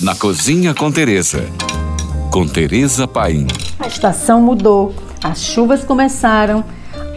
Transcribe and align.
na 0.00 0.14
Cozinha 0.14 0.74
com 0.74 0.92
Teresa. 0.92 1.48
Com 2.30 2.46
Teresa 2.46 3.08
Paim. 3.08 3.46
A 3.78 3.86
estação 3.86 4.42
mudou, 4.42 4.94
as 5.24 5.42
chuvas 5.42 5.84
começaram, 5.84 6.62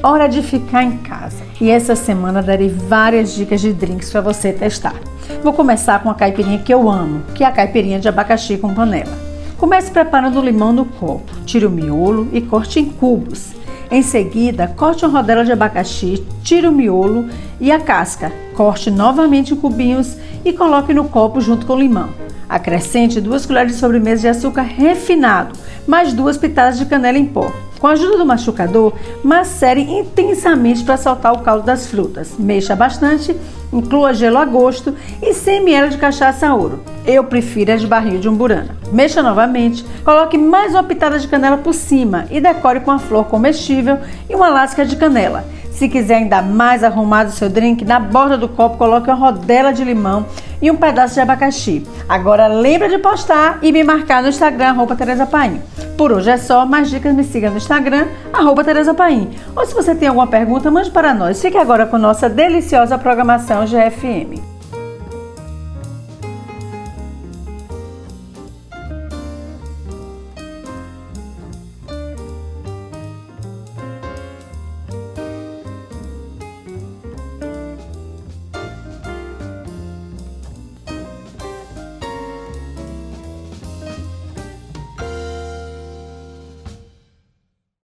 hora 0.02 0.28
de 0.28 0.42
ficar 0.42 0.84
em 0.84 0.96
casa. 0.97 1.44
E 1.60 1.70
essa 1.70 1.94
semana 1.94 2.42
darei 2.42 2.70
várias 2.70 3.34
dicas 3.36 3.60
de 3.60 3.73
drinks 3.73 4.10
para 4.10 4.21
você 4.21 4.54
testar. 4.54 4.96
Vou 5.44 5.52
começar 5.52 6.02
com 6.02 6.10
a 6.10 6.13
caipirinha 6.13 6.60
que 6.60 6.73
eu 6.73 6.89
amo, 6.89 7.21
que 7.36 7.44
é 7.44 7.47
a 7.47 7.52
caipirinha 7.52 8.00
de 8.00 8.07
abacaxi 8.07 8.57
com 8.57 8.73
panela. 8.73 9.18
Comece 9.57 9.91
preparando 9.91 10.39
o 10.39 10.43
limão 10.43 10.71
no 10.71 10.86
copo, 10.86 11.36
tire 11.46 11.66
o 11.66 11.70
miolo 11.70 12.30
e 12.32 12.39
corte 12.39 12.80
em 12.80 12.86
cubos. 12.86 13.48
Em 13.91 14.02
seguida, 14.02 14.73
corte 14.77 15.04
uma 15.04 15.20
rodela 15.20 15.43
de 15.43 15.52
abacaxi, 15.52 16.23
tire 16.43 16.68
o 16.68 16.71
miolo 16.71 17.27
e 17.59 17.73
a 17.73 17.80
casca. 17.80 18.32
Corte 18.55 18.89
novamente 18.89 19.54
em 19.54 19.57
cubinhos 19.57 20.16
e 20.46 20.54
coloque 20.54 20.93
no 20.93 21.09
copo 21.09 21.41
junto 21.41 21.66
com 21.66 21.73
o 21.73 21.80
limão. 21.80 22.29
Acrescente 22.50 23.21
duas 23.21 23.45
colheres 23.45 23.73
de 23.73 23.77
sobremesa 23.77 24.23
de 24.23 24.27
açúcar 24.27 24.63
refinado, 24.63 25.53
mais 25.85 26.12
duas 26.13 26.35
pitadas 26.35 26.80
de 26.80 26.85
canela 26.88 27.20
em 27.20 27.26
pó. 27.26 27.52
Com 27.80 27.85
a 27.88 27.91
ajuda 27.91 28.17
do 28.17 28.26
machucador, 28.26 28.91
macere 29.23 29.81
intensamente 29.81 30.84
para 30.84 30.98
soltar 30.98 31.31
o 31.31 31.40
caldo 31.40 31.63
das 31.63 31.88
frutas. 31.88 32.34
Mexa 32.40 32.76
bastante, 32.76 33.38
inclua 33.71 34.13
gelo 34.13 34.38
a 34.40 34.45
gosto 34.45 34.95
e 35.21 35.31
100 35.31 35.57
ml 35.57 35.90
de 35.90 35.98
cachaça 35.98 36.54
ouro. 36.54 36.81
Eu 37.05 37.23
prefiro 37.23 37.71
a 37.71 37.76
de 37.77 37.88
barril 37.88 38.20
de 38.20 38.27
umburana. 38.27 38.76
Mexa 38.91 39.21
novamente, 39.21 39.85
coloque 40.04 40.38
mais 40.38 40.73
uma 40.73 40.84
pitada 40.84 41.20
de 41.20 41.27
canela 41.27 41.57
por 41.57 41.73
cima 41.73 42.26
e 42.31 42.41
decore 42.41 42.81
com 42.81 42.91
a 42.91 42.99
flor 42.99 43.26
comestível 43.26 43.99
e 44.27 44.35
uma 44.35 44.49
lasca 44.49 44.84
de 44.84 44.95
canela. 44.95 45.45
Se 45.71 45.88
quiser 45.88 46.16
ainda 46.16 46.41
mais 46.41 46.84
arrumado 46.84 47.29
o 47.29 47.34
seu 47.34 47.49
drink, 47.49 47.85
na 47.85 47.99
borda 47.99 48.38
do 48.38 48.49
copo 48.49 48.77
coloque 48.77 49.09
uma 49.09 49.16
rodela 49.16 49.71
de 49.71 49.85
limão 49.85 50.26
e 50.62 50.70
um 50.70 50.76
pedaço 50.76 51.16
de 51.16 51.22
abacaxi. 51.22 51.86
Agora 52.08 52.48
lembra 52.48 52.90
de 52.90 52.98
postar 52.98 53.59
e 53.62 53.72
me 53.72 53.84
marcar 53.84 54.22
no 54.22 54.30
Instagram, 54.30 54.70
arroba 54.70 54.95
Tereza 54.95 55.26
Paim. 55.26 55.62
Por 55.98 56.12
hoje 56.12 56.29
é 56.29 56.38
só, 56.38 56.65
mais 56.65 56.90
dicas 56.90 57.13
me 57.13 57.24
siga 57.24 57.49
no 57.49 57.57
Instagram, 57.57 58.07
arroba 58.32 58.63
Tereza 58.63 58.93
Paim. 58.93 59.30
Ou 59.55 59.65
se 59.65 59.74
você 59.74 59.96
tem 59.96 60.07
alguma 60.07 60.27
pergunta, 60.27 60.71
mande 60.71 60.91
para 60.91 61.13
nós. 61.13 61.41
Fique 61.41 61.57
agora 61.57 61.85
com 61.85 61.98
nossa 61.98 62.30
deliciosa 62.30 62.98
programação 62.98 63.65
GFM. 63.65 64.59